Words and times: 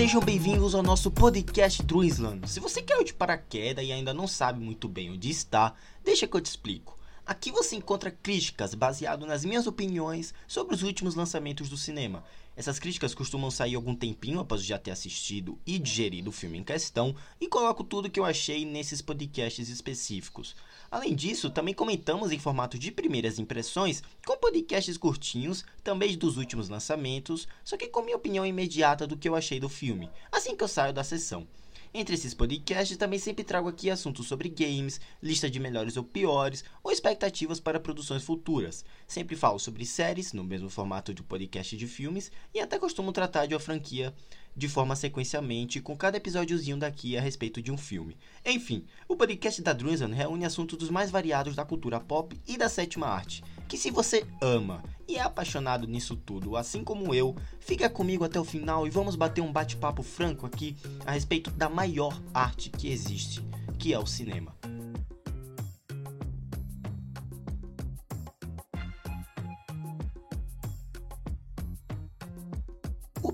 Sejam 0.00 0.22
bem-vindos 0.22 0.74
ao 0.74 0.82
nosso 0.82 1.10
podcast 1.10 1.82
Dreamsland. 1.82 2.48
Se 2.48 2.58
você 2.58 2.80
caiu 2.80 3.04
de 3.04 3.12
paraquedas 3.12 3.84
e 3.84 3.92
ainda 3.92 4.14
não 4.14 4.26
sabe 4.26 4.58
muito 4.58 4.88
bem 4.88 5.10
onde 5.10 5.28
está, 5.28 5.74
deixa 6.02 6.26
que 6.26 6.34
eu 6.34 6.40
te 6.40 6.46
explico. 6.46 6.98
Aqui 7.30 7.52
você 7.52 7.76
encontra 7.76 8.10
críticas 8.10 8.74
baseado 8.74 9.24
nas 9.24 9.44
minhas 9.44 9.68
opiniões 9.68 10.34
sobre 10.48 10.74
os 10.74 10.82
últimos 10.82 11.14
lançamentos 11.14 11.68
do 11.68 11.76
cinema. 11.76 12.24
Essas 12.56 12.80
críticas 12.80 13.14
costumam 13.14 13.52
sair 13.52 13.76
algum 13.76 13.94
tempinho 13.94 14.40
após 14.40 14.64
já 14.64 14.76
ter 14.76 14.90
assistido 14.90 15.56
e 15.64 15.78
digerido 15.78 16.30
o 16.30 16.32
filme 16.32 16.58
em 16.58 16.64
questão 16.64 17.14
e 17.40 17.46
coloco 17.46 17.84
tudo 17.84 18.10
que 18.10 18.18
eu 18.18 18.24
achei 18.24 18.64
nesses 18.64 19.00
podcasts 19.00 19.68
específicos. 19.68 20.56
Além 20.90 21.14
disso, 21.14 21.50
também 21.50 21.72
comentamos 21.72 22.32
em 22.32 22.38
formato 22.40 22.76
de 22.76 22.90
primeiras 22.90 23.38
impressões, 23.38 24.02
com 24.26 24.36
podcasts 24.36 24.98
curtinhos, 24.98 25.64
também 25.84 26.18
dos 26.18 26.36
últimos 26.36 26.68
lançamentos, 26.68 27.46
só 27.62 27.76
que 27.76 27.86
com 27.86 28.02
minha 28.02 28.16
opinião 28.16 28.44
imediata 28.44 29.06
do 29.06 29.16
que 29.16 29.28
eu 29.28 29.36
achei 29.36 29.60
do 29.60 29.68
filme, 29.68 30.10
assim 30.32 30.56
que 30.56 30.64
eu 30.64 30.68
saio 30.68 30.92
da 30.92 31.04
sessão. 31.04 31.46
Entre 31.92 32.14
esses 32.14 32.32
podcasts, 32.32 32.96
também 32.96 33.18
sempre 33.18 33.42
trago 33.42 33.68
aqui 33.68 33.90
assuntos 33.90 34.28
sobre 34.28 34.48
games, 34.48 35.00
lista 35.20 35.50
de 35.50 35.58
melhores 35.58 35.96
ou 35.96 36.04
piores, 36.04 36.64
ou 36.84 36.92
expectativas 36.92 37.58
para 37.58 37.80
produções 37.80 38.22
futuras. 38.22 38.84
Sempre 39.08 39.34
falo 39.34 39.58
sobre 39.58 39.84
séries, 39.84 40.32
no 40.32 40.44
mesmo 40.44 40.70
formato 40.70 41.12
de 41.12 41.20
podcast 41.20 41.76
de 41.76 41.88
filmes, 41.88 42.30
e 42.54 42.60
até 42.60 42.78
costumo 42.78 43.10
tratar 43.12 43.46
de 43.46 43.54
uma 43.54 43.60
franquia 43.60 44.14
de 44.56 44.68
forma 44.68 44.94
sequencialmente, 44.94 45.80
com 45.80 45.96
cada 45.96 46.16
episódiozinho 46.16 46.76
daqui 46.76 47.16
a 47.16 47.20
respeito 47.20 47.60
de 47.60 47.72
um 47.72 47.76
filme. 47.76 48.16
Enfim, 48.46 48.84
o 49.08 49.16
podcast 49.16 49.60
da 49.60 49.72
Drunzan 49.72 50.14
reúne 50.14 50.44
assuntos 50.44 50.78
dos 50.78 50.90
mais 50.90 51.10
variados 51.10 51.56
da 51.56 51.64
cultura 51.64 51.98
pop 51.98 52.38
e 52.46 52.56
da 52.56 52.68
sétima 52.68 53.08
arte, 53.08 53.42
que 53.70 53.78
se 53.78 53.88
você 53.88 54.26
ama 54.42 54.82
e 55.06 55.16
é 55.16 55.20
apaixonado 55.20 55.86
nisso 55.86 56.16
tudo, 56.16 56.56
assim 56.56 56.82
como 56.82 57.14
eu, 57.14 57.36
fica 57.60 57.88
comigo 57.88 58.24
até 58.24 58.38
o 58.40 58.44
final 58.44 58.84
e 58.84 58.90
vamos 58.90 59.14
bater 59.14 59.42
um 59.42 59.52
bate-papo 59.52 60.02
franco 60.02 60.44
aqui 60.44 60.76
a 61.06 61.12
respeito 61.12 61.52
da 61.52 61.68
maior 61.68 62.20
arte 62.34 62.68
que 62.68 62.90
existe, 62.90 63.40
que 63.78 63.94
é 63.94 63.98
o 63.98 64.06
cinema. 64.06 64.59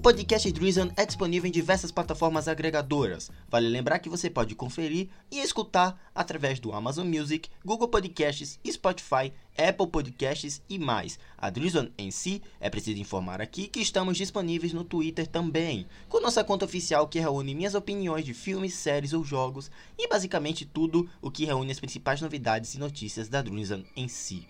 Podcast 0.07 0.53
Drizzon 0.53 0.89
é 0.97 1.05
disponível 1.05 1.49
em 1.49 1.51
diversas 1.51 1.91
plataformas 1.91 2.47
agregadoras. 2.47 3.29
Vale 3.49 3.69
lembrar 3.69 3.99
que 3.99 4.09
você 4.09 4.31
pode 4.31 4.55
conferir 4.55 5.09
e 5.33 5.41
escutar 5.41 6.01
através 6.15 6.61
do 6.61 6.73
Amazon 6.73 7.09
Music, 7.09 7.51
Google 7.65 7.89
Podcasts, 7.89 8.57
Spotify, 8.71 9.33
Apple 9.59 9.89
Podcasts 9.89 10.63
e 10.69 10.79
mais. 10.79 11.19
A 11.37 11.51
Drizzon 11.51 11.89
em 11.99 12.13
si, 12.13 12.41
é 12.61 12.71
preciso 12.71 13.01
informar 13.01 13.43
aqui 13.43 13.67
que 13.67 13.81
estamos 13.81 14.17
disponíveis 14.17 14.73
no 14.73 14.85
Twitter 14.85 15.27
também, 15.27 15.89
com 16.09 16.21
nossa 16.21 16.45
conta 16.45 16.67
oficial 16.67 17.09
que 17.09 17.19
reúne 17.19 17.53
minhas 17.53 17.75
opiniões 17.75 18.25
de 18.25 18.33
filmes, 18.33 18.75
séries 18.75 19.13
ou 19.13 19.25
jogos 19.25 19.73
e 19.99 20.07
basicamente 20.07 20.65
tudo 20.65 21.11
o 21.21 21.33
que 21.33 21.45
reúne 21.45 21.73
as 21.73 21.81
principais 21.81 22.21
novidades 22.21 22.75
e 22.75 22.79
notícias 22.79 23.29
da 23.29 23.43
Drizzon 23.43 23.83
em 23.97 24.07
si. 24.07 24.47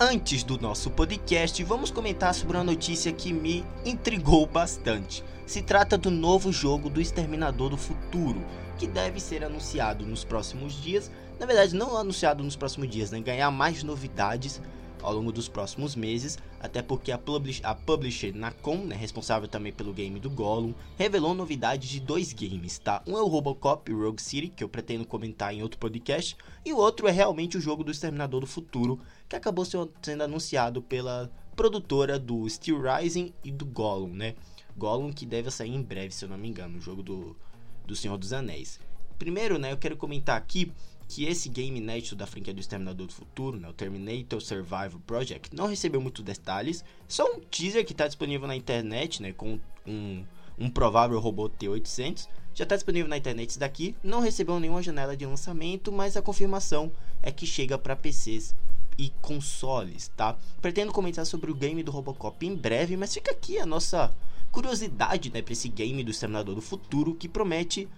Antes 0.00 0.44
do 0.44 0.56
nosso 0.60 0.92
podcast, 0.92 1.60
vamos 1.64 1.90
comentar 1.90 2.32
sobre 2.32 2.56
uma 2.56 2.62
notícia 2.62 3.12
que 3.12 3.32
me 3.32 3.64
intrigou 3.84 4.46
bastante. 4.46 5.24
Se 5.44 5.60
trata 5.60 5.98
do 5.98 6.08
novo 6.08 6.52
jogo 6.52 6.88
do 6.88 7.00
Exterminador 7.00 7.70
do 7.70 7.76
Futuro, 7.76 8.40
que 8.78 8.86
deve 8.86 9.18
ser 9.18 9.42
anunciado 9.42 10.06
nos 10.06 10.22
próximos 10.22 10.80
dias. 10.80 11.10
Na 11.40 11.46
verdade, 11.46 11.74
não 11.74 11.96
anunciado 11.96 12.44
nos 12.44 12.54
próximos 12.54 12.88
dias, 12.88 13.10
né? 13.10 13.18
Ganhar 13.18 13.50
mais 13.50 13.82
novidades 13.82 14.62
ao 15.02 15.14
longo 15.14 15.32
dos 15.32 15.48
próximos 15.48 15.94
meses, 15.94 16.38
até 16.60 16.82
porque 16.82 17.12
a, 17.12 17.18
publish, 17.18 17.60
a 17.64 17.74
publisher 17.74 18.34
Nacon, 18.34 18.78
né, 18.78 18.96
responsável 18.96 19.48
também 19.48 19.72
pelo 19.72 19.92
game 19.92 20.18
do 20.18 20.30
Gollum, 20.30 20.74
revelou 20.96 21.34
novidades 21.34 21.88
de 21.88 22.00
dois 22.00 22.32
games, 22.32 22.78
tá? 22.78 23.02
Um 23.06 23.16
é 23.16 23.22
o 23.22 23.26
Robocop 23.26 23.92
Rogue 23.92 24.22
City, 24.22 24.48
que 24.48 24.62
eu 24.62 24.68
pretendo 24.68 25.06
comentar 25.06 25.54
em 25.54 25.62
outro 25.62 25.78
podcast, 25.78 26.36
e 26.64 26.72
o 26.72 26.76
outro 26.76 27.08
é 27.08 27.10
realmente 27.10 27.56
o 27.56 27.60
jogo 27.60 27.84
do 27.84 27.90
Exterminador 27.90 28.40
do 28.40 28.46
Futuro, 28.46 29.00
que 29.28 29.36
acabou 29.36 29.64
sendo 29.64 30.22
anunciado 30.22 30.82
pela 30.82 31.30
produtora 31.54 32.18
do 32.18 32.48
Steel 32.48 32.80
Rising 32.80 33.32
e 33.42 33.50
do 33.50 33.66
Gollum, 33.66 34.14
né? 34.14 34.34
Gollum 34.76 35.12
que 35.12 35.26
deve 35.26 35.50
sair 35.50 35.74
em 35.74 35.82
breve, 35.82 36.14
se 36.14 36.24
eu 36.24 36.28
não 36.28 36.38
me 36.38 36.48
engano, 36.48 36.78
o 36.78 36.80
jogo 36.80 37.02
do, 37.02 37.36
do 37.84 37.96
Senhor 37.96 38.16
dos 38.16 38.32
Anéis. 38.32 38.78
Primeiro, 39.18 39.58
né, 39.58 39.72
eu 39.72 39.76
quero 39.76 39.96
comentar 39.96 40.36
aqui 40.36 40.72
que 41.08 41.24
esse 41.24 41.48
game 41.48 41.78
inédito 41.78 42.14
da 42.14 42.26
franquia 42.26 42.52
do 42.52 42.60
Exterminador 42.60 43.06
do 43.06 43.12
Futuro, 43.12 43.58
né, 43.58 43.66
o 43.68 43.72
Terminator 43.72 44.42
Survival 44.42 45.00
Project, 45.06 45.56
não 45.56 45.66
recebeu 45.66 46.00
muitos 46.00 46.22
detalhes, 46.22 46.84
só 47.08 47.24
um 47.24 47.40
teaser 47.40 47.84
que 47.84 47.92
está 47.92 48.06
disponível 48.06 48.46
na 48.46 48.54
internet, 48.54 49.22
né, 49.22 49.32
com 49.32 49.58
um, 49.86 50.22
um 50.58 50.68
provável 50.68 51.18
robô 51.18 51.48
T-800, 51.48 52.28
já 52.54 52.64
está 52.64 52.76
disponível 52.76 53.08
na 53.08 53.16
internet 53.16 53.50
isso 53.50 53.58
daqui, 53.58 53.96
não 54.02 54.20
recebeu 54.20 54.60
nenhuma 54.60 54.82
janela 54.82 55.16
de 55.16 55.24
lançamento, 55.24 55.90
mas 55.90 56.16
a 56.16 56.22
confirmação 56.22 56.92
é 57.22 57.30
que 57.30 57.46
chega 57.46 57.78
para 57.78 57.96
PCs 57.96 58.54
e 58.98 59.10
consoles, 59.22 60.10
tá? 60.16 60.36
Pretendo 60.60 60.92
comentar 60.92 61.24
sobre 61.24 61.50
o 61.50 61.54
game 61.54 61.82
do 61.82 61.92
Robocop 61.92 62.44
em 62.44 62.54
breve, 62.54 62.96
mas 62.96 63.14
fica 63.14 63.30
aqui 63.30 63.58
a 63.58 63.64
nossa 63.64 64.14
curiosidade, 64.50 65.30
né, 65.32 65.40
para 65.40 65.52
esse 65.52 65.68
game 65.68 66.04
do 66.04 66.10
Exterminador 66.10 66.54
do 66.54 66.60
Futuro 66.60 67.14
que 67.14 67.28
promete 67.28 67.88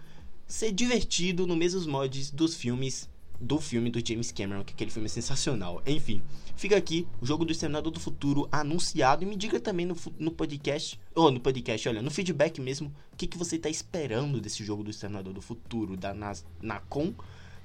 ser 0.51 0.73
divertido 0.73 1.47
no 1.47 1.55
mesmos 1.55 1.87
mods 1.87 2.29
dos 2.29 2.57
filmes 2.57 3.09
do 3.41 3.59
filme 3.61 3.89
do 3.89 4.05
James 4.07 4.33
Cameron, 4.33 4.65
que 4.65 4.75
aquele 4.75 4.91
filme 4.91 5.07
é 5.07 5.09
sensacional. 5.09 5.81
Enfim, 5.87 6.21
fica 6.57 6.77
aqui 6.77 7.07
o 7.21 7.25
jogo 7.25 7.45
do 7.45 7.53
Exterminador 7.53 7.93
do 7.93 8.01
Futuro 8.01 8.49
anunciado 8.51 9.23
e 9.23 9.27
me 9.27 9.37
diga 9.37 9.61
também 9.61 9.87
no, 9.87 9.97
no 10.19 10.33
podcast, 10.33 11.01
ou 11.15 11.31
no 11.31 11.39
podcast, 11.39 11.89
olha, 11.89 12.03
no 12.03 12.11
feedback 12.11 12.61
mesmo, 12.61 12.93
o 13.13 13.17
que, 13.17 13.29
que 13.29 13.39
você 13.39 13.57
está 13.57 13.71
esperando 13.71 14.41
desse 14.41 14.65
jogo 14.65 14.83
do 14.83 14.91
Exterminador 14.91 15.33
do 15.33 15.41
Futuro 15.41 15.97
da 15.97 16.13
Nacon, 16.61 17.15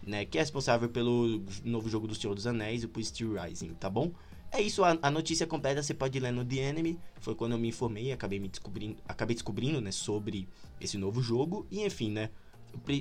né, 0.06 0.24
que 0.24 0.38
é 0.38 0.42
responsável 0.42 0.88
pelo 0.88 1.42
novo 1.64 1.90
jogo 1.90 2.08
do 2.08 2.14
Senhor 2.14 2.36
dos 2.36 2.46
Anéis 2.46 2.84
e 2.84 2.88
por 2.88 3.04
Steel 3.04 3.34
Rising, 3.34 3.74
tá 3.74 3.90
bom? 3.90 4.12
É 4.52 4.62
isso, 4.62 4.84
a, 4.84 4.98
a, 5.02 5.12
notícia 5.12 5.46
completa 5.48 5.82
você 5.84 5.94
pode 5.94 6.18
ler 6.20 6.32
no 6.32 6.46
The 6.46 6.58
Enemy. 6.58 6.98
Foi 7.20 7.36
quando 7.36 7.54
eu 7.54 7.58
me 7.58 7.68
informei, 7.68 8.14
acabei 8.14 8.40
me 8.40 8.48
descobrindo, 8.48 8.96
acabei 9.06 9.34
descobrindo, 9.34 9.82
né, 9.82 9.92
sobre 9.92 10.48
esse 10.80 10.98
novo 10.98 11.22
jogo 11.22 11.66
e 11.70 11.84
enfim, 11.84 12.12
né? 12.12 12.30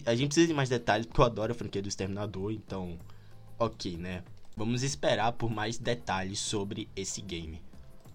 A 0.06 0.14
gente 0.14 0.28
precisa 0.28 0.46
de 0.46 0.54
mais 0.54 0.68
detalhes, 0.68 1.06
porque 1.06 1.20
eu 1.20 1.24
adoro 1.24 1.52
a 1.52 1.54
franquia 1.54 1.82
do 1.82 1.88
Exterminador, 1.88 2.52
então, 2.52 2.98
ok, 3.58 3.96
né? 3.96 4.22
Vamos 4.56 4.82
esperar 4.82 5.32
por 5.32 5.50
mais 5.50 5.78
detalhes 5.78 6.38
sobre 6.38 6.88
esse 6.94 7.20
game. 7.20 7.60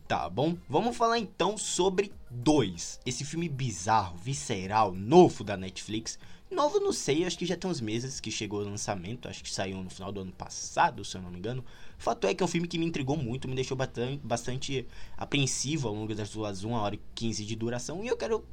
Tá 0.08 0.28
bom? 0.30 0.58
Vamos 0.68 0.98
falar 0.98 1.20
então 1.20 1.58
sobre 1.58 2.12
2. 2.32 3.02
Esse 3.06 3.24
filme 3.24 3.48
bizarro, 3.48 4.18
visceral, 4.18 4.92
novo 4.94 5.44
da 5.44 5.56
Netflix. 5.56 6.18
Novo 6.50 6.80
não 6.80 6.92
sei, 6.92 7.26
acho 7.26 7.38
que 7.38 7.46
já 7.46 7.56
tem 7.56 7.70
uns 7.70 7.80
meses 7.80 8.20
que 8.20 8.32
chegou 8.32 8.62
o 8.62 8.64
lançamento, 8.64 9.28
acho 9.28 9.44
que 9.44 9.52
saiu 9.52 9.84
no 9.84 9.90
final 9.92 10.12
do 10.12 10.22
ano 10.22 10.32
passado, 10.32 11.06
se 11.06 11.16
eu 11.16 11.22
não 11.22 11.30
me 11.30 11.38
engano. 11.38 11.64
Fato 12.00 12.26
é 12.26 12.34
que 12.34 12.42
é 12.42 12.46
um 12.46 12.50
filme 12.50 12.68
que 12.68 12.80
me 12.80 12.88
intrigou 12.88 13.16
muito, 13.16 13.48
me 13.48 13.54
deixou 13.54 13.78
bastante, 14.24 14.88
apreensivo 15.16 15.88
ao 15.88 15.94
longo 15.94 16.16
das 16.16 16.32
duas 16.32 16.64
1 16.64 16.72
hora 16.72 16.96
e 16.96 17.02
15 17.14 17.46
de 17.46 17.56
duração. 17.56 18.04
E 18.04 18.08
eu 18.08 18.18
quero 18.18 18.44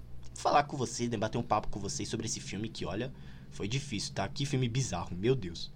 falar 0.41 0.65
com 0.65 0.77
você, 0.77 1.09
debater 1.09 1.39
um 1.39 1.43
papo 1.43 1.69
com 1.69 1.81
vocês 1.81 2.09
sobre 2.09 2.27
esse 2.27 2.41
filme 2.41 2.69
que, 2.69 2.85
olha, 2.85 3.13
foi 3.51 3.67
difícil, 3.69 4.15
tá? 4.15 4.29
Que 4.29 4.45
filme 4.47 4.69
bizarro, 4.69 5.17
meu 5.17 5.35
Deus. 5.35 5.71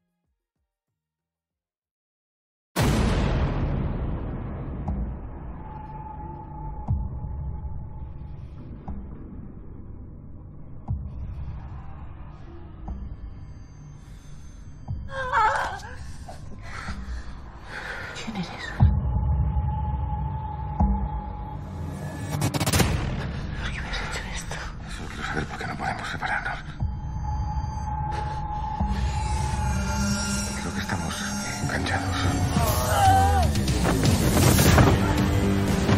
enganchados. 31.70 32.16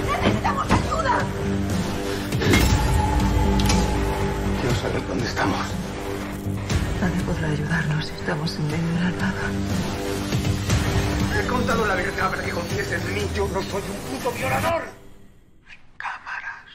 ¡Necesitamos 0.06 0.66
ayuda! 0.70 1.18
Quiero 4.60 4.76
saber 4.76 5.08
dónde 5.08 5.26
estamos. 5.26 5.66
Nadie 7.00 7.20
podrá 7.22 7.48
ayudarnos 7.48 8.06
si 8.06 8.12
estamos 8.12 8.54
en 8.56 8.66
medio 8.66 8.94
de 8.94 9.00
la 9.00 9.10
nada. 9.10 9.42
He 11.38 11.46
contado 11.46 11.86
la 11.86 11.94
verdad 11.94 12.30
para 12.30 12.42
que 12.42 12.50
confieses 12.50 13.02
en 13.04 13.14
mí. 13.14 13.26
Yo 13.34 13.48
no 13.48 13.62
soy 13.62 13.82
un 13.82 14.18
puto 14.18 14.30
violador. 14.32 14.82
Cámaras. 15.96 16.66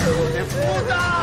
¡Hijo 0.00 0.24
de 0.32 0.44
puta! 0.44 1.15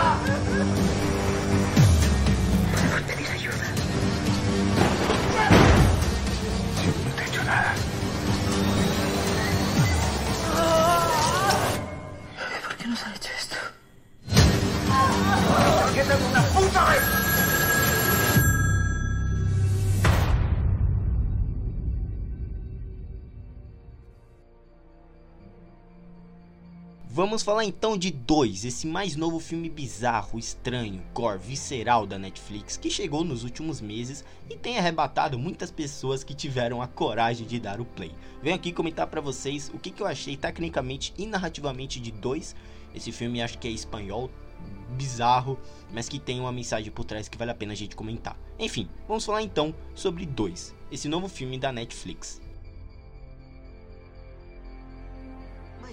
Vamos 27.33 27.41
falar 27.41 27.65
então 27.65 27.97
de 27.97 28.11
dois, 28.11 28.63
esse 28.63 28.85
mais 28.85 29.15
novo 29.15 29.39
filme 29.39 29.67
bizarro, 29.67 30.37
estranho, 30.37 31.01
gore, 31.15 31.39
visceral 31.39 32.05
da 32.05 32.19
Netflix 32.19 32.77
que 32.77 32.91
chegou 32.91 33.23
nos 33.23 33.43
últimos 33.43 33.81
meses 33.81 34.23
e 34.47 34.55
tem 34.55 34.77
arrebatado 34.77 35.39
muitas 35.39 35.71
pessoas 35.71 36.23
que 36.23 36.35
tiveram 36.35 36.79
a 36.79 36.87
coragem 36.87 37.47
de 37.47 37.59
dar 37.59 37.81
o 37.81 37.85
play. 37.85 38.11
Venho 38.39 38.55
aqui 38.55 38.71
comentar 38.71 39.07
para 39.07 39.19
vocês 39.19 39.71
o 39.73 39.79
que, 39.79 39.89
que 39.89 40.03
eu 40.03 40.05
achei 40.05 40.37
tecnicamente 40.37 41.11
e 41.17 41.25
narrativamente 41.25 41.99
de 41.99 42.11
dois. 42.11 42.55
Esse 42.93 43.11
filme 43.11 43.41
acho 43.41 43.57
que 43.57 43.67
é 43.67 43.71
espanhol, 43.71 44.29
bizarro, 44.91 45.57
mas 45.91 46.07
que 46.07 46.19
tem 46.19 46.39
uma 46.39 46.51
mensagem 46.51 46.91
por 46.91 47.03
trás 47.03 47.27
que 47.27 47.35
vale 47.35 47.49
a 47.49 47.55
pena 47.55 47.73
a 47.73 47.75
gente 47.75 47.95
comentar. 47.95 48.37
Enfim, 48.59 48.87
vamos 49.07 49.25
falar 49.25 49.41
então 49.41 49.73
sobre 49.95 50.23
dois, 50.27 50.75
esse 50.91 51.07
novo 51.07 51.27
filme 51.27 51.57
da 51.57 51.71
Netflix. 51.71 52.42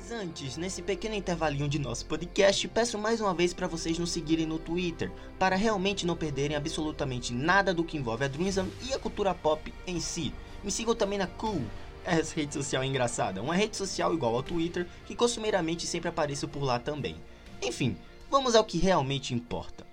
Mas 0.01 0.13
antes, 0.13 0.57
nesse 0.57 0.81
pequeno 0.81 1.15
intervalinho 1.15 1.69
de 1.69 1.79
nosso 1.79 2.07
podcast, 2.07 2.67
peço 2.69 2.97
mais 2.97 3.21
uma 3.21 3.35
vez 3.35 3.53
para 3.53 3.67
vocês 3.67 3.99
nos 3.99 4.11
seguirem 4.11 4.47
no 4.47 4.59
Twitter, 4.59 5.13
para 5.39 5.57
realmente 5.57 6.07
não 6.07 6.17
perderem 6.17 6.57
absolutamente 6.57 7.35
nada 7.35 7.75
do 7.75 7.85
que 7.85 7.99
envolve 7.99 8.25
a 8.25 8.29
Dreamsam 8.29 8.67
e 8.89 8.95
a 8.95 8.99
cultura 8.99 9.35
pop 9.35 9.71
em 9.87 10.01
si. 10.01 10.33
Me 10.65 10.71
sigam 10.71 10.95
também 10.95 11.19
na 11.19 11.27
Cool, 11.27 11.63
essa 12.03 12.35
rede 12.35 12.55
social 12.55 12.83
engraçada, 12.83 13.43
uma 13.43 13.55
rede 13.55 13.77
social 13.77 14.15
igual 14.15 14.35
ao 14.35 14.43
Twitter, 14.43 14.87
que 15.05 15.15
costumeiramente 15.15 15.87
sempre 15.87 16.09
apareço 16.09 16.49
por 16.49 16.63
lá 16.63 16.79
também. 16.79 17.17
Enfim, 17.61 17.95
vamos 18.31 18.55
ao 18.55 18.65
que 18.65 18.79
realmente 18.79 19.35
importa. 19.35 19.87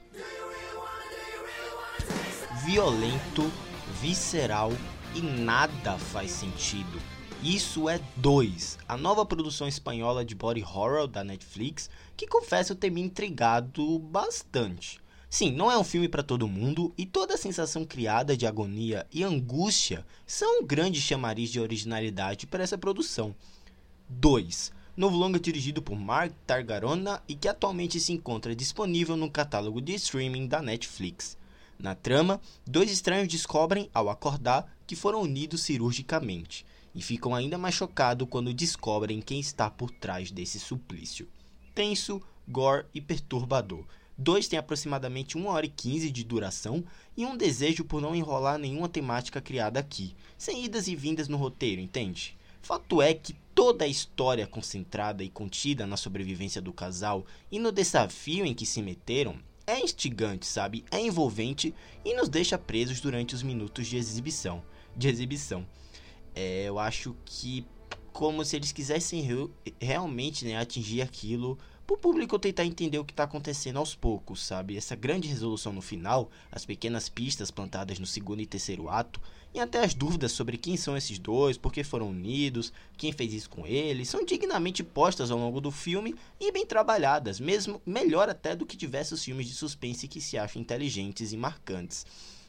Violento, 2.65 3.51
visceral 3.99 4.71
e 5.13 5.21
nada 5.21 5.97
faz 5.97 6.31
sentido. 6.31 6.97
Isso 7.43 7.87
é 7.87 8.01
2, 8.15 8.79
a 8.87 8.97
nova 8.97 9.23
produção 9.23 9.67
espanhola 9.67 10.25
de 10.25 10.33
body 10.33 10.63
horror 10.63 11.07
da 11.07 11.23
Netflix, 11.23 11.87
que 12.17 12.25
confesso 12.25 12.73
ter 12.73 12.89
me 12.89 12.99
intrigado 12.99 13.99
bastante. 13.99 14.99
Sim, 15.29 15.51
não 15.51 15.71
é 15.71 15.77
um 15.77 15.83
filme 15.83 16.09
para 16.09 16.23
todo 16.23 16.47
mundo 16.47 16.91
e 16.97 17.05
toda 17.05 17.35
a 17.35 17.37
sensação 17.37 17.85
criada 17.85 18.35
de 18.35 18.47
agonia 18.47 19.05
e 19.13 19.23
angústia 19.23 20.03
são 20.25 20.61
um 20.61 20.65
grande 20.65 20.99
chamariz 20.99 21.51
de 21.51 21.59
originalidade 21.59 22.47
para 22.47 22.63
essa 22.63 22.77
produção. 22.77 23.35
2. 24.09 24.71
Novo 24.97 25.15
longa 25.15 25.39
dirigido 25.39 25.79
por 25.79 25.95
Mark 25.95 26.33
Targarona 26.47 27.21
e 27.27 27.35
que 27.35 27.47
atualmente 27.47 27.99
se 27.99 28.13
encontra 28.13 28.55
disponível 28.55 29.15
no 29.15 29.29
catálogo 29.29 29.79
de 29.79 29.93
streaming 29.93 30.47
da 30.47 30.59
Netflix. 30.59 31.37
Na 31.77 31.93
trama, 31.93 32.41
dois 32.65 32.91
estranhos 32.91 33.27
descobrem, 33.27 33.91
ao 33.93 34.09
acordar, 34.09 34.75
que 34.87 34.95
foram 34.95 35.21
unidos 35.21 35.61
cirurgicamente 35.61 36.65
e 36.97 37.01
ficam 37.03 37.35
ainda 37.35 37.59
mais 37.59 37.75
chocados 37.75 38.27
quando 38.27 38.51
descobrem 38.51 39.21
quem 39.21 39.39
está 39.39 39.69
por 39.69 39.91
trás 39.91 40.31
desse 40.31 40.59
suplício. 40.59 41.29
Tenso, 41.75 42.19
gore 42.49 42.87
e 42.91 42.99
perturbador. 42.99 43.85
Dois 44.17 44.47
têm 44.47 44.57
aproximadamente 44.57 45.37
1 45.37 45.45
hora 45.45 45.67
e 45.67 45.69
15 45.69 46.09
de 46.09 46.23
duração 46.23 46.83
e 47.15 47.23
um 47.23 47.37
desejo 47.37 47.85
por 47.85 48.01
não 48.01 48.15
enrolar 48.15 48.57
nenhuma 48.57 48.89
temática 48.89 49.39
criada 49.39 49.79
aqui, 49.79 50.15
sem 50.39 50.65
idas 50.65 50.87
e 50.87 50.95
vindas 50.95 51.27
no 51.27 51.37
roteiro, 51.37 51.79
entende? 51.79 52.35
Fato 52.63 52.99
é 52.99 53.13
que 53.13 53.35
toda 53.53 53.85
a 53.85 53.87
história 53.87 54.47
concentrada 54.47 55.23
e 55.23 55.29
contida 55.29 55.85
na 55.85 55.97
sobrevivência 55.97 56.59
do 56.59 56.73
casal 56.73 57.27
e 57.51 57.59
no 57.59 57.71
desafio 57.71 58.43
em 58.43 58.55
que 58.55 58.65
se 58.65 58.81
meteram 58.81 59.35
é 59.67 59.79
instigante, 59.79 60.47
sabe? 60.47 60.83
É 60.89 60.99
envolvente 60.99 61.75
e 62.03 62.15
nos 62.15 62.27
deixa 62.27 62.57
presos 62.57 62.99
durante 62.99 63.35
os 63.35 63.43
minutos 63.43 63.85
de 63.85 63.97
exibição. 63.97 64.63
De 64.95 65.07
exibição. 65.07 65.63
É, 66.39 66.65
eu 66.65 66.77
acho 66.77 67.15
que 67.25 67.65
como 68.13 68.45
se 68.45 68.55
eles 68.55 68.71
quisessem 68.71 69.21
re 69.21 69.49
realmente 69.81 70.45
né, 70.45 70.55
atingir 70.55 71.01
aquilo 71.01 71.57
para 71.87 71.95
o 71.95 71.97
público 71.97 72.37
tentar 72.37 72.63
entender 72.63 72.99
o 72.99 73.05
que 73.05 73.11
está 73.11 73.23
acontecendo 73.23 73.77
aos 73.77 73.95
poucos, 73.95 74.45
sabe? 74.45 74.77
Essa 74.77 74.95
grande 74.95 75.27
resolução 75.27 75.73
no 75.73 75.81
final, 75.81 76.29
as 76.51 76.63
pequenas 76.63 77.09
pistas 77.09 77.49
plantadas 77.49 77.97
no 77.97 78.05
segundo 78.05 78.39
e 78.39 78.45
terceiro 78.45 78.87
ato, 78.87 79.19
e 79.51 79.59
até 79.59 79.83
as 79.83 79.95
dúvidas 79.95 80.31
sobre 80.31 80.57
quem 80.57 80.77
são 80.77 80.95
esses 80.95 81.17
dois, 81.17 81.57
por 81.57 81.73
que 81.73 81.83
foram 81.83 82.09
unidos, 82.09 82.71
quem 82.97 83.11
fez 83.11 83.33
isso 83.33 83.49
com 83.49 83.65
eles, 83.65 84.07
são 84.07 84.23
dignamente 84.23 84.83
postas 84.83 85.31
ao 85.31 85.39
longo 85.39 85.59
do 85.59 85.71
filme 85.71 86.13
e 86.39 86.51
bem 86.51 86.67
trabalhadas, 86.67 87.39
mesmo 87.39 87.81
melhor 87.83 88.29
até 88.29 88.55
do 88.55 88.65
que 88.65 88.77
diversos 88.77 89.23
filmes 89.23 89.47
de 89.47 89.55
suspense 89.55 90.07
que 90.07 90.21
se 90.21 90.37
acham 90.37 90.61
inteligentes 90.61 91.33
e 91.33 91.37
marcantes. 91.37 92.05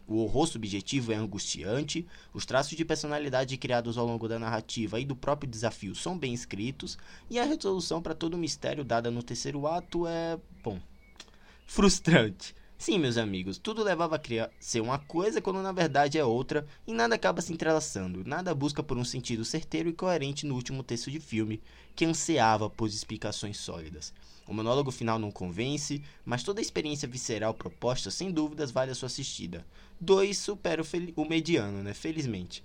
O 0.08 0.22
horror 0.22 0.46
subjetivo 0.46 1.12
é 1.12 1.16
angustiante, 1.16 2.06
os 2.32 2.46
traços 2.46 2.74
de 2.74 2.82
personalidade 2.82 3.58
criados 3.58 3.98
ao 3.98 4.06
longo 4.06 4.26
da 4.26 4.38
narrativa 4.38 4.98
e 4.98 5.04
do 5.04 5.14
próprio 5.14 5.50
desafio 5.50 5.94
são 5.94 6.18
bem 6.18 6.32
escritos, 6.32 6.96
e 7.28 7.38
a 7.38 7.44
resolução 7.44 8.00
para 8.00 8.14
todo 8.14 8.32
o 8.32 8.38
mistério 8.38 8.82
dada 8.82 9.10
no 9.10 9.22
terceiro 9.22 9.66
ato 9.66 10.06
é, 10.06 10.38
bom, 10.64 10.80
frustrante. 11.66 12.54
Sim, 12.80 13.00
meus 13.00 13.16
amigos, 13.16 13.58
tudo 13.58 13.82
levava 13.82 14.14
a 14.14 14.18
criar 14.20 14.50
ser 14.60 14.80
uma 14.80 15.00
coisa 15.00 15.40
quando 15.40 15.60
na 15.60 15.72
verdade 15.72 16.16
é 16.16 16.24
outra, 16.24 16.64
e 16.86 16.92
nada 16.92 17.16
acaba 17.16 17.42
se 17.42 17.52
entrelaçando, 17.52 18.24
nada 18.24 18.54
busca 18.54 18.84
por 18.84 18.96
um 18.96 19.04
sentido 19.04 19.44
certeiro 19.44 19.88
e 19.88 19.92
coerente 19.92 20.46
no 20.46 20.54
último 20.54 20.84
texto 20.84 21.10
de 21.10 21.18
filme, 21.18 21.60
que 21.96 22.04
ansiava 22.04 22.70
por 22.70 22.88
explicações 22.88 23.58
sólidas. 23.58 24.14
O 24.46 24.54
monólogo 24.54 24.92
final 24.92 25.18
não 25.18 25.32
convence, 25.32 26.00
mas 26.24 26.44
toda 26.44 26.60
a 26.60 26.62
experiência 26.62 27.08
visceral 27.08 27.52
proposta 27.52 28.12
sem 28.12 28.30
dúvidas 28.30 28.70
vale 28.70 28.92
a 28.92 28.94
sua 28.94 29.08
assistida. 29.08 29.66
2 30.00 30.38
supera 30.38 30.80
o, 30.80 30.86
o 31.20 31.28
mediano, 31.28 31.82
né? 31.82 31.92
Felizmente. 31.92 32.62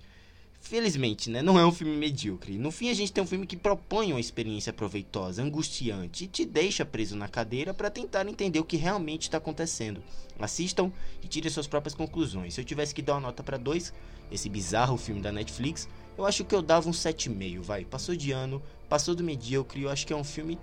Felizmente, 0.64 1.28
né? 1.28 1.42
Não 1.42 1.58
é 1.58 1.66
um 1.66 1.70
filme 1.70 1.94
medíocre. 1.94 2.56
No 2.56 2.70
fim, 2.70 2.88
a 2.88 2.94
gente 2.94 3.12
tem 3.12 3.22
um 3.22 3.26
filme 3.26 3.46
que 3.46 3.54
propõe 3.54 4.12
uma 4.12 4.18
experiência 4.18 4.72
proveitosa, 4.72 5.42
angustiante 5.42 6.24
e 6.24 6.26
te 6.26 6.46
deixa 6.46 6.86
preso 6.86 7.14
na 7.14 7.28
cadeira 7.28 7.74
para 7.74 7.90
tentar 7.90 8.26
entender 8.26 8.60
o 8.60 8.64
que 8.64 8.78
realmente 8.78 9.24
está 9.24 9.36
acontecendo. 9.36 10.02
Assistam 10.38 10.90
e 11.22 11.28
tirem 11.28 11.50
suas 11.50 11.66
próprias 11.66 11.94
conclusões. 11.94 12.54
Se 12.54 12.62
eu 12.62 12.64
tivesse 12.64 12.94
que 12.94 13.02
dar 13.02 13.12
uma 13.12 13.20
nota 13.20 13.42
para 13.42 13.58
dois, 13.58 13.92
esse 14.32 14.48
bizarro 14.48 14.96
filme 14.96 15.20
da 15.20 15.30
Netflix, 15.30 15.86
eu 16.16 16.24
acho 16.24 16.46
que 16.46 16.54
eu 16.54 16.62
dava 16.62 16.88
um 16.88 16.92
7,5, 16.92 17.60
vai. 17.60 17.84
Passou 17.84 18.16
de 18.16 18.32
ano, 18.32 18.62
passou 18.88 19.14
do 19.14 19.22
medíocre, 19.22 19.82
eu 19.82 19.90
acho 19.90 20.06
que 20.06 20.14
é 20.14 20.16
um 20.16 20.24
filme 20.24 20.58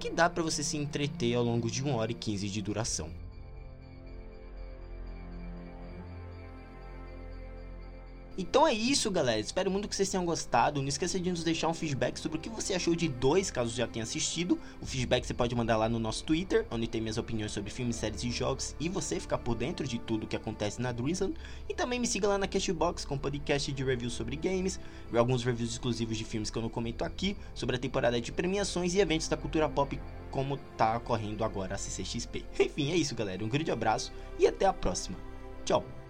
que 0.00 0.08
dá 0.08 0.30
para 0.30 0.42
você 0.42 0.64
se 0.64 0.78
entreter 0.78 1.34
ao 1.34 1.44
longo 1.44 1.70
de 1.70 1.84
1 1.84 1.94
hora 1.94 2.10
e 2.10 2.14
15 2.14 2.48
de 2.48 2.62
duração. 2.62 3.10
Então 8.36 8.66
é 8.66 8.72
isso, 8.72 9.10
galera. 9.10 9.40
Espero 9.40 9.70
muito 9.70 9.86
que 9.86 9.94
vocês 9.94 10.08
tenham 10.08 10.24
gostado. 10.24 10.80
Não 10.80 10.88
esqueça 10.88 11.20
de 11.20 11.30
nos 11.30 11.44
deixar 11.44 11.68
um 11.68 11.74
feedback 11.74 12.18
sobre 12.18 12.38
o 12.38 12.40
que 12.40 12.48
você 12.48 12.74
achou 12.74 12.94
de 12.94 13.06
dois, 13.08 13.50
caso 13.50 13.74
já 13.74 13.86
tenha 13.86 14.02
assistido. 14.02 14.58
O 14.80 14.86
feedback 14.86 15.26
você 15.26 15.34
pode 15.34 15.54
mandar 15.54 15.76
lá 15.76 15.88
no 15.88 15.98
nosso 15.98 16.24
Twitter, 16.24 16.66
onde 16.70 16.86
tem 16.86 17.00
minhas 17.00 17.18
opiniões 17.18 17.52
sobre 17.52 17.70
filmes, 17.70 17.96
séries 17.96 18.24
e 18.24 18.30
jogos, 18.30 18.74
e 18.80 18.88
você 18.88 19.20
ficar 19.20 19.38
por 19.38 19.54
dentro 19.54 19.86
de 19.86 19.98
tudo 19.98 20.26
que 20.26 20.36
acontece 20.36 20.80
na 20.80 20.92
Dreamsland. 20.92 21.34
E 21.68 21.74
também 21.74 22.00
me 22.00 22.06
siga 22.06 22.26
lá 22.26 22.38
na 22.38 22.48
Cashbox 22.48 23.04
com 23.04 23.18
podcast 23.18 23.70
de 23.70 23.84
reviews 23.84 24.14
sobre 24.14 24.36
games, 24.36 24.80
alguns 25.14 25.44
reviews 25.44 25.72
exclusivos 25.72 26.16
de 26.16 26.24
filmes 26.24 26.50
que 26.50 26.56
eu 26.56 26.62
não 26.62 26.70
comento 26.70 27.04
aqui, 27.04 27.36
sobre 27.54 27.76
a 27.76 27.78
temporada 27.78 28.20
de 28.20 28.32
premiações 28.32 28.94
e 28.94 29.00
eventos 29.00 29.28
da 29.28 29.36
cultura 29.36 29.68
pop 29.68 30.00
como 30.30 30.56
tá 30.76 30.96
ocorrendo 30.96 31.44
agora 31.44 31.74
a 31.74 31.78
CCXP. 31.78 32.44
Enfim, 32.58 32.90
é 32.90 32.96
isso, 32.96 33.14
galera. 33.14 33.44
Um 33.44 33.48
grande 33.48 33.70
abraço 33.70 34.10
e 34.38 34.46
até 34.46 34.64
a 34.64 34.72
próxima. 34.72 35.16
Tchau! 35.64 36.01